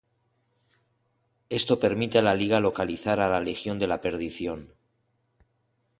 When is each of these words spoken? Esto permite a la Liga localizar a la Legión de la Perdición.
Esto 1.59 1.79
permite 1.79 2.17
a 2.17 2.23
la 2.23 2.33
Liga 2.33 2.59
localizar 2.59 3.19
a 3.19 3.29
la 3.29 3.39
Legión 3.39 3.77
de 3.77 3.85
la 3.85 4.01
Perdición. 4.01 4.73